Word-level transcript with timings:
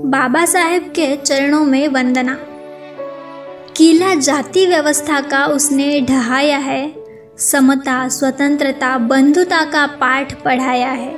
बाबा 0.00 0.44
साहेब 0.44 0.82
के 0.82 1.16
चरणों 1.16 1.64
में 1.64 1.88
वंदना। 1.88 2.34
किला 3.76 4.14
जाति 4.14 4.66
व्यवस्था 4.66 5.20
का 5.20 5.46
उसने 5.46 6.00
ढहाया 6.00 6.58
है, 6.58 6.94
समता, 7.38 8.08
स्वतंत्रता, 8.08 8.98
बंधुता 8.98 9.64
का 9.64 9.86
पाठ 9.86 10.42
पढ़ाया 10.42 10.88
है। 10.88 11.16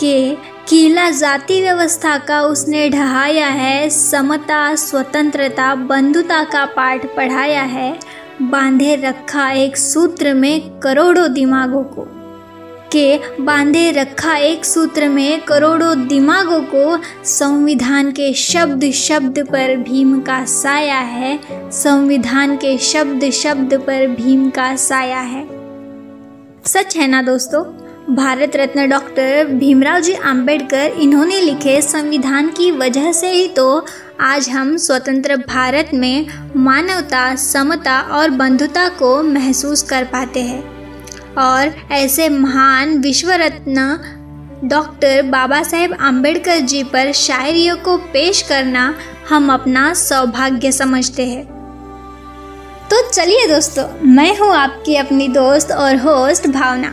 के 0.00 0.34
किला 0.68 1.10
जाति 1.10 1.62
व्यवस्था 1.62 2.18
का 2.18 2.42
उसने 2.42 2.90
ढहाया 2.90 3.46
है, 3.46 3.90
समता, 3.90 4.74
स्वतंत्रता, 4.74 5.74
बंधुता 5.74 6.44
का 6.44 6.64
पाठ 6.64 7.06
पढ़ाया 7.16 7.62
है, 7.62 7.98
बांधे 8.42 8.96
रखा 8.96 9.50
एक 9.50 9.76
सूत्र 9.76 10.34
में 10.34 10.78
करोड़ों 10.78 11.32
दिमागों 11.32 11.84
को। 11.84 12.19
के 12.92 13.20
बांधे 13.40 13.90
रखा 13.90 14.36
एक 14.36 14.64
सूत्र 14.64 15.08
में 15.08 15.40
करोड़ों 15.40 16.06
दिमागों 16.08 16.60
को 16.74 16.98
संविधान 17.24 18.10
के 18.10 18.32
शब्द 18.34 18.90
शब्द 18.90 19.38
पर 19.50 19.76
भीम 19.76 20.20
का 20.20 20.44
साया 20.44 20.98
है। 20.98 21.38
संविधान 21.70 22.56
के 22.56 22.78
शब्द 22.78 23.30
शब्द 23.30 23.74
पर 23.74 24.06
भीम 24.06 24.50
का 24.50 24.76
साया 24.76 25.20
है। 25.20 25.44
सच 26.66 26.96
है 26.96 27.06
ना 27.06 27.22
दोस्तों? 27.22 27.64
भारत 28.14 28.56
रत्न 28.56 28.88
डॉक्टर 28.88 29.46
भीमराव 29.46 30.00
जी 30.00 30.12
आम्बेडकर 30.12 30.90
इन्होंने 31.00 31.40
लिखे 31.40 31.80
संविधान 31.82 32.48
की 32.48 32.70
वजह 32.70 33.12
से 33.12 33.30
ही 33.30 33.48
तो 33.48 33.86
आज 34.20 34.48
हम 34.48 34.76
स्वतंत्र 34.76 35.36
भारत 35.36 35.90
में 35.94 36.26
मानवता, 36.56 37.34
समता 37.34 38.00
और 38.00 38.30
बंधुता 38.30 38.88
को 38.88 39.22
महसूस 39.22 39.82
कर 39.82 40.04
पाते 40.04 40.40
हैं। 40.40 40.69
और 41.40 41.72
ऐसे 41.92 42.28
महान 42.28 42.96
विश्व 42.98 43.30
रत्न 43.32 44.68
डॉक्टर 44.68 45.22
बाबा 45.22 45.62
साहेब 45.62 45.92
आम्बेडकर 46.00 46.58
जी 46.62 46.82
पर 46.84 47.12
शायरियों 47.12 47.76
को 47.76 47.96
पेश 48.12 48.42
करना 48.42 48.94
हम 49.28 49.52
अपना 49.52 49.92
सौभाग्य 49.94 50.72
समझते 50.72 51.26
हैं। 51.26 51.44
तो 52.90 53.02
चलिए 53.10 53.46
दोस्तों, 53.46 53.84
मैं 54.06 54.38
हूँ 54.38 54.50
आपकी 54.54 54.96
अपनी 54.96 55.28
दोस्त 55.28 55.72
और 55.72 55.96
होस्ट 55.96 56.48
भावना। 56.48 56.92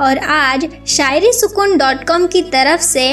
और 0.00 0.18
आज 0.18 0.68
शायरी 0.88 1.32
सुकून 1.32 1.76
डॉट 1.78 2.06
कॉम 2.08 2.26
की 2.26 2.42
तरफ़ 2.42 2.80
से 2.80 3.04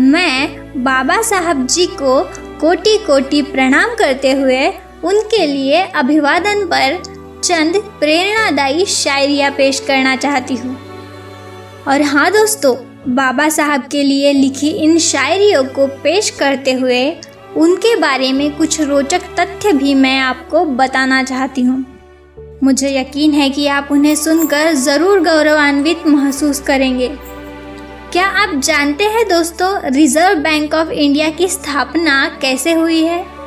मैं 0.00 0.82
बाबा 0.84 1.20
साहब 1.22 1.66
जी 1.66 1.86
को 1.92 2.22
कोटि 2.60 2.96
कोटि 3.06 3.42
प्रणाम 3.42 3.94
करते 3.94 4.32
हुए 4.32 4.66
उनके 5.04 5.46
लिए 5.46 5.82
अभिवादन 5.94 6.64
पर 6.66 7.02
चंद 7.48 7.76
प्रेरणादायी 8.00 8.84
शायरिया 8.86 9.50
पेश 9.50 9.78
करना 9.80 10.14
चाहती 10.16 10.54
हूँ। 10.54 10.76
और 11.88 12.02
हाँ 12.02 12.30
दोस्तों, 12.30 12.74
बाबा 13.14 13.48
साहब 13.48 13.86
के 13.86 14.02
लिए 14.02 14.32
लिखी 14.32 14.70
इन 14.78 14.98
शायरियों 14.98 15.62
को 15.64 15.86
पेश 16.02 16.28
करते 16.30 16.72
हुए 16.72 17.00
उनके 17.56 17.94
बारे 17.96 18.32
में 18.32 18.50
कुछ 18.56 18.80
रोचक 18.80 19.22
तथ्य 19.38 19.72
भी 19.72 19.94
मैं 19.94 20.18
आपको 20.20 20.64
बताना 20.64 21.22
चाहती 21.22 21.62
हूँ। 21.62 21.84
मुझे 22.62 22.90
यकीन 22.90 23.32
है 23.32 23.48
कि 23.50 23.66
आप 23.66 23.88
उन्हें 23.92 24.14
सुनकर 24.16 24.72
ज़रूर 24.74 25.20
गौरवान्वित 25.20 26.06
महसूस 26.06 26.60
करेंगे। 26.60 27.08
क्या 28.12 28.26
आप 28.26 28.54
जानते 28.56 29.04
हैं 29.04 29.26
दोस्तों, 29.28 29.72
रिज़र्व 29.92 30.38
बैंक 30.38 30.74
ऑफ़ 30.74 30.90
इंडिया 30.90 31.30
की 31.30 31.48
स्थापना 31.48 32.38
कैसे 32.42 32.72
हुई 32.72 33.02
है? 33.02 33.37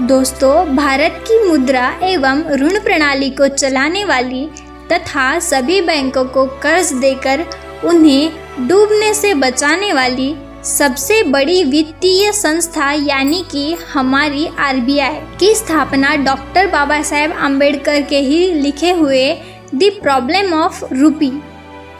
दोस्तों, 0.00 0.76
भारत 0.76 1.24
की 1.28 1.38
मुद्रा 1.48 1.88
एवं 2.02 2.42
ऋण 2.50 2.78
प्रणाली 2.80 3.28
को 3.30 3.48
चलाने 3.48 4.04
वाली 4.04 4.44
तथा 4.92 5.38
सभी 5.38 5.80
बैंकों 5.80 6.24
को 6.24 6.44
कर्ज 6.62 6.92
देकर 6.92 7.44
उन्हें 7.84 8.68
डूबने 8.68 9.12
से 9.14 9.34
बचाने 9.34 9.92
वाली 9.92 10.34
सबसे 10.64 11.22
बड़ी 11.22 11.64
वित्तीय 11.64 12.32
संस्था 12.32 12.90
यानी 12.92 13.42
कि 13.50 13.72
हमारी 13.92 14.46
आरबीआई 14.58 15.20
की 15.40 15.54
स्थापना 15.54 16.14
डॉक्टर 16.16 16.66
बाबा 16.66 17.02
साहेब 17.02 17.32
आम्बेडकर 17.32 18.02
के 18.02 18.20
ही 18.20 18.52
लिखे 18.54 18.90
हुए 18.90 19.32
द 19.74 19.92
प्रॉब्लम 20.02 20.54
ऑफ़ 20.54 20.84
रूपी 20.94 21.32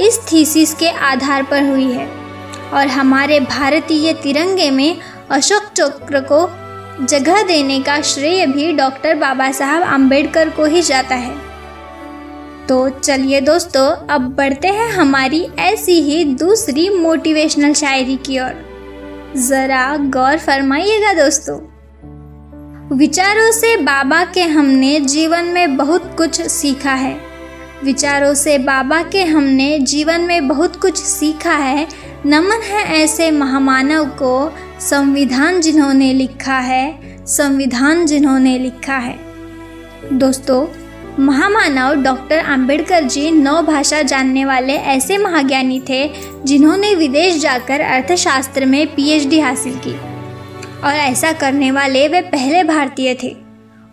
इस 0.01 0.21
थीसिस 0.33 0.75
के 0.75 0.89
आधार 0.89 1.43
पर 1.43 1.69
हुई 1.69 1.91
है। 1.93 2.09
और 2.73 2.87
हमारे 2.87 3.41
भारतीय 3.41 4.13
तिरंगे 4.13 4.71
में 4.71 4.97
अशोक 5.31 5.63
चक्र 5.77 6.21
को 6.21 6.45
जगह 7.01 7.43
देने 7.43 7.81
का 7.81 8.01
श्रेय 8.01 8.47
भी 8.47 8.73
डॉक्टर 8.73 9.15
बाबा 9.15 9.53
साहब 9.53 9.83
आम्बेडकर 9.83 10.49
को 10.49 10.65
ही 10.65 10.83
जाता 10.83 11.15
है। 11.15 11.37
तो 12.69 12.89
चलिए 12.89 13.41
दोस्तों, 13.41 14.07
अब 14.07 14.21
बढ़ते 14.21 14.69
हैं 14.69 14.91
हमारी 14.91 15.49
ऐसी 15.59 15.93
ही 15.93 16.25
दूसरी 16.25 16.89
मोटिवेशनल 16.89 17.73
शायरी 17.73 18.17
की 18.17 18.39
ओर। 18.39 18.73
जरा 19.37 19.97
गौर 19.97 20.39
फरमाइएगा 20.39 21.13
दोस्तों। 21.13 21.59
विचारों 22.99 23.53
से 23.53 23.77
बाबा 23.77 24.25
के 24.25 24.43
हमने 24.43 25.01
जीवन 25.01 25.45
में 25.45 25.77
बहुत 25.77 26.15
कुछ 26.17 26.43
सीखा 26.43 26.93
है। 26.93 27.21
विचारों 27.85 28.35
से 28.35 28.59
बाबा 28.59 29.03
के 29.03 29.25
हमने 29.25 29.79
जीवन 29.79 30.21
में 30.21 30.49
बहुत 30.49 30.77
कुछ 30.77 30.99
सीखा 30.99 31.55
है 31.55 32.12
नमन 32.27 32.61
है 32.63 32.83
ऐसे 33.03 33.31
महामानव 33.31 34.05
को, 34.05 34.53
संविधान 34.81 35.61
जिन्होंने 35.61 36.13
लिखा 36.13 36.59
है, 36.59 37.27
संविधान 37.27 38.07
जिन्होंने 38.07 38.59
लिखा 38.59 38.97
है। 38.97 39.19
दोस्तों, 40.13 40.67
महामानव 41.19 41.95
डॉक्टर 41.95 42.39
अंबेडकर 42.39 43.05
जी 43.05 43.31
नौ 43.31 43.63
भाषा 43.63 44.03
जानने 44.03 44.45
वाले 44.45 44.73
ऐसे 44.73 45.19
महाज्ञानी 45.19 45.81
थे, 45.81 46.11
जिन्होंने 46.45 46.95
विदेश 46.95 47.41
जाकर 47.43 47.81
अर्थशास्त्र 47.81 48.67
में 48.67 48.87
पीएचडी 48.87 49.41
हासिल 49.41 49.75
की। 49.75 49.97
और 50.81 50.95
ऐसा 50.95 51.33
करने 51.33 51.71
वाले 51.71 52.09
वे 52.09 52.21
पहले 52.21 52.65
भारतीय 52.65 53.17
थे। 53.23 53.37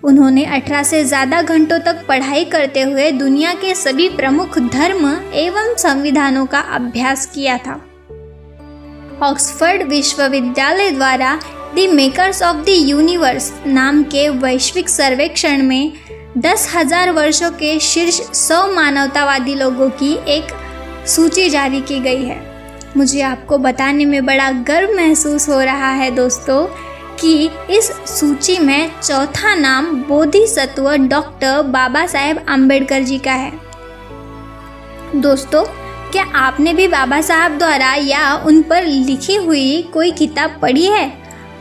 उन्होंने 0.04 0.46
18 0.46 0.84
से 0.84 1.04
ज़्यादा 1.04 1.42
घंटों 1.42 1.80
तक 1.80 2.06
पढ़ाई 2.08 2.46
करते 2.46 2.82
हुए 2.82 3.12
दुनिया 3.12 3.54
के 3.54 3.76
सभी 3.76 4.10
प्रमुख 4.10 4.60
धर्म 4.60 5.08
एवं 5.34 5.76
संविधानों 5.76 6.46
का 6.46 6.60
अभ्यास 6.60 7.26
किया 7.26 7.58
था। 7.58 7.86
ऑक्सफोर्ड 9.24 9.82
विश्वविद्यालय 9.84 10.90
द्वारा 10.92 11.36
the 11.76 11.88
makers 11.94 12.42
of 12.44 12.58
the 12.58 12.70
universe 12.70 13.52
नाम 13.68 14.02
के 14.04 14.28
वैश्विक 14.40 14.90
सर्वेक्षण 14.90 15.64
में 15.64 15.92
दस 16.38 16.72
हज़ार 16.76 17.12
वर्षों 17.12 17.50
के 17.52 17.80
शीर्ष 17.80 18.22
सौ 18.38 18.66
मानवतावादी 18.68 19.56
लोगों 19.56 19.90
की 20.02 20.14
एक 20.28 20.54
सूची 21.08 21.50
जारी 21.50 21.82
की 21.82 22.00
गई 22.00 22.24
है। 22.24 22.38
मुझे 22.98 23.22
आपको 23.22 23.58
बताने 23.58 24.06
में 24.06 24.26
बड़ा 24.26 24.52
गर्व 24.68 24.96
महसूस 24.96 25.50
हो 25.50 25.60
रहा 25.62 25.92
है 25.94 26.10
दोस्तों 26.12 26.66
कि 27.18 27.50
इस 27.70 27.92
सूची 28.10 28.58
में 28.60 28.92
चौथा 29.02 29.56
नाम 29.56 29.96
बोधिसत्व 30.04 30.92
डॉक्टर 31.08 31.62
बाबा 31.70 32.06
साहेब 32.08 32.46
आम्बेडकर 32.50 33.04
जी 33.04 33.18
का 33.20 33.34
है। 33.34 33.52
दोस्तों 35.16 35.64
क्या 36.12 36.24
आपने 36.36 36.72
भी 36.74 36.88
बाबा 36.88 37.20
साहब 37.22 37.58
द्वारा 37.58 37.94
या 37.96 38.34
उन 38.48 38.62
पर 38.62 38.86
लिखी 38.86 39.36
हुई 39.38 39.82
कोई 39.94 40.12
किताब 40.12 40.58
पढ़ी 40.62 40.86
है? 40.86 41.12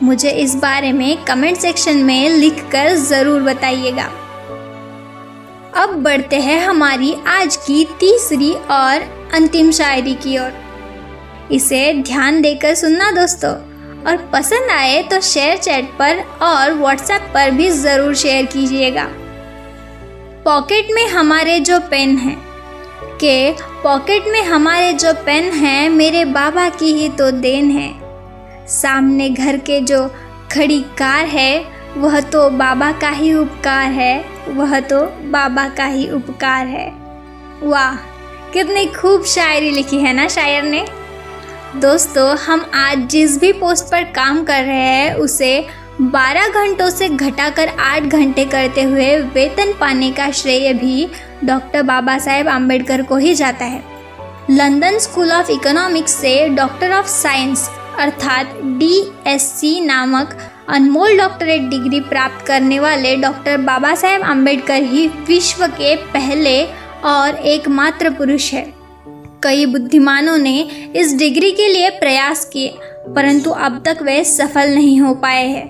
मुझे 0.03 0.31
इस 0.33 0.55
बारे 0.57 0.93
में 0.93 1.25
कमेंट 1.25 1.57
सेक्शन 1.57 1.97
में 1.97 2.29
लिखकर 2.31 2.95
ज़रूर 2.97 3.43
बताइएगा। 3.43 4.05
अब 5.77 5.95
बढ़ते 6.05 6.41
हैं 6.41 6.61
हमारी 6.61 7.15
आज 7.29 7.57
की 7.57 7.85
तीसरी 8.01 8.53
और 8.71 9.03
अंतिम 9.35 9.71
शायरी 9.73 10.15
की 10.17 10.39
ओर। 10.39 10.53
इसे 11.53 11.93
ध्यान 12.03 12.41
देकर 12.43 12.75
सुनना 12.75 13.11
दोस्तों, 13.13 13.53
और 14.03 14.17
पसंद 14.33 14.71
आए 14.71 15.03
तो 15.03 15.21
शेयर 15.23 15.57
चैट 15.59 15.93
पर 15.99 16.25
और 16.43 16.73
व्हाट्सएप 16.73 17.31
पर 17.35 17.51
भी 17.51 17.71
ज़रूर 17.71 18.15
शेयर 18.17 18.47
कीजिएगा। 18.47 19.09
पॉकेट 20.45 20.95
में 20.95 21.07
हमारे 21.09 21.59
जो 21.61 21.79
पेन 21.81 22.17
हैं, 22.19 22.37
के 23.21 23.51
पॉकेट 23.85 24.25
में 24.29 24.43
हमारे 24.43 24.93
जो 24.93 25.13
पेन 25.13 25.45
हैं, 25.45 25.91
मेरे 25.91 26.25
बाबा 26.25 26.69
की 26.69 26.93
ही 26.93 27.09
तो 27.09 27.31
देन 27.31 27.71
है। 27.71 27.93
सामने 28.67 29.29
घर 29.31 29.57
के 29.57 29.81
जो 29.81 30.09
खड़ी 30.53 30.81
कार 30.81 31.25
है, 31.25 31.65
वह 31.97 32.21
तो 32.21 32.51
बाबा 32.51 32.93
का 32.93 33.11
ही 33.11 33.33
उपकार 33.35 33.91
है, 33.91 34.25
वह 34.49 34.81
तो 34.81 35.01
बाबा 35.31 35.69
का 35.69 35.85
ही 35.85 36.09
उपकार 36.11 36.67
है। 36.67 36.89
वाह, 37.63 37.95
कितनी 38.53 38.87
खूब 38.87 39.25
शायरी 39.25 39.71
लिखी 39.71 40.01
है 40.01 40.13
ना 40.13 40.29
शायर 40.29 40.63
ने। 40.63 40.85
दोस्तों, 41.77 42.37
हम 42.39 42.71
आज 42.75 42.99
जिस 42.99 43.41
भी 43.41 43.53
पोस्ट 43.53 43.85
पर 43.85 44.03
काम 44.03 44.45
कर 44.45 44.65
रहे 44.65 44.77
हैं, 44.77 45.15
उसे 45.15 45.67
12 46.01 46.49
घंटों 46.49 46.91
से 46.91 47.09
घटाकर 47.09 47.69
8 47.69 48.03
घंटे 48.03 48.45
करते 48.45 48.83
हुए 48.83 49.17
वेतन 49.19 49.73
पाने 49.81 50.11
का 50.13 50.31
श्रेय 50.31 50.73
भी 50.73 51.09
डॉक्टर 51.45 51.83
बाबा 51.83 52.19
साहेब 52.19 52.49
आम्बेडकर 52.49 53.03
को 53.03 53.17
ही 53.17 53.35
जाता 53.35 53.65
है। 53.65 53.83
लंदन 54.51 54.99
स्कूल 54.99 55.33
ऑफ़ 55.33 55.51
इकोनॉमिक्स 55.51 56.15
से 56.15 56.49
डॉक्टर 56.49 56.93
ऑफ़ 56.93 57.07
साइंस 57.07 57.69
अर्थात 57.99 58.55
डीएससी 58.79 59.81
नामक 59.81 60.37
अनमोल 60.69 61.17
डॉक्टरेट 61.19 61.63
डिग्री 61.63 62.01
प्राप्त 62.01 62.47
करने 62.47 62.79
वाले 62.81 63.15
डॉक्टर 63.17 63.57
बाबा 63.57 63.95
साहेब 63.95 64.23
आम्बेडकर 64.23 64.83
ही 64.83 65.07
विश्व 65.29 65.67
के 65.67 65.95
पहले 66.13 66.63
और 67.05 67.35
एकमात्र 67.47 68.11
पुरुष 68.11 68.53
है। 68.53 68.63
कई 69.43 69.67
बुद्धिमानों 69.67 70.37
ने 70.39 70.61
इस 70.97 71.17
डिग्री 71.17 71.51
के 71.51 71.69
लिए 71.69 71.91
प्रयास 71.91 72.45
किए, 72.45 72.69
परंतु 73.09 73.51
अब 73.51 73.83
तक 73.87 74.03
वे 74.03 74.23
सफल 74.25 74.75
नहीं 74.75 75.01
हो 75.01 75.15
पाए 75.15 75.47
हैं। 75.47 75.67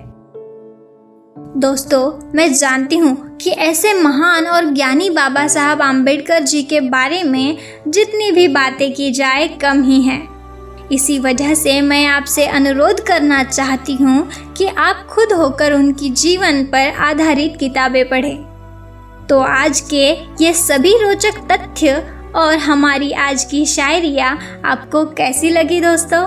दोस्तों, 1.56 2.32
मैं 2.34 2.52
जानती 2.54 2.96
हूँ 2.96 3.16
कि 3.40 3.50
ऐसे 3.50 3.92
महान 3.94 4.46
और 4.46 4.64
ज्ञानी 4.64 5.08
बाबा 5.10 5.46
साहब 5.48 5.82
आम्बेडकर 5.82 6.42
जी 6.42 6.62
के 6.62 6.80
बारे 6.80 7.22
में 7.22 7.56
जितनी 7.88 8.30
भी 8.32 8.46
बातें 8.48 8.92
की 8.94 9.10
जाए 9.10 9.46
कम 9.62 9.82
ही 9.82 10.00
हैं। 10.02 10.88
इसी 10.92 11.18
वजह 11.18 11.54
से 11.54 11.80
मैं 11.80 12.04
आपसे 12.06 12.46
अनुरोध 12.46 13.00
करना 13.00 13.42
चाहती 13.44 13.94
हूँ 13.94 14.28
कि 14.52 14.66
आप 14.66 15.06
खुद 15.10 15.32
होकर 15.32 15.72
उनकी 15.72 16.10
जीवन 16.10 16.64
पर 16.64 16.92
आधारित 17.00 17.56
किताबें 17.60 18.08
पढ़ें। 18.08 19.26
तो 19.26 19.40
आज 19.40 19.80
के 19.80 20.06
ये 20.44 20.52
सभी 20.54 20.96
रोचक 20.96 21.40
तथ्य 21.52 21.96
और 22.36 22.56
हमारी 22.56 23.12
आज 23.12 23.44
की 23.44 23.64
शायरिया 23.66 24.36
आपको 24.64 25.04
कैसी 25.12 25.50
लगी 25.50 25.80
दोस्तों? 25.80 26.26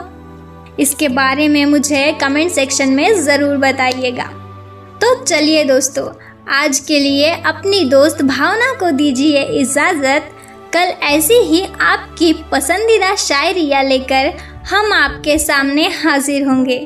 इसके 0.80 1.08
बारे 1.10 1.48
में 1.48 1.66
मुझे 1.66 2.12
कमेंट 2.22 2.52
सेक्शन 2.52 2.90
में 2.90 3.14
ज़रूर 3.16 3.58
बताइएगा। 3.58 4.32
तो 5.02 5.24
चलिए 5.24 5.64
दोस्तों 5.64 6.10
आज 6.54 6.80
के 6.80 7.00
लिए 7.00 7.32
अपनी 7.32 7.86
दोस्त 7.86 8.22
भावना 8.22 8.74
को 8.74 8.92
दीजिए 8.92 9.44
इजाज़त। 9.44 10.32
कल 10.74 10.94
ऐसी 11.04 11.34
ही 11.34 11.68
आपकी 11.82 12.34
पसंदीदा 12.52 13.16
शायरिया 13.16 13.82
लेकर 13.82 14.34
हम 14.70 14.94
आपके 14.94 15.38
सामने 15.38 15.84
हाजिर 15.84 16.48
होंगे। 16.48 16.80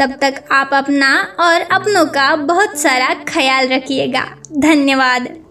तब 0.00 0.18
तक 0.20 0.44
आप 0.52 0.70
अपना 0.72 1.36
और 1.40 1.60
अपनों 1.60 2.06
का 2.06 2.36
बहुत 2.36 2.78
सारा 2.78 3.14
ख्याल 3.14 3.68
रखिएगा। 3.68 4.24
धन्यवाद। 4.58 5.41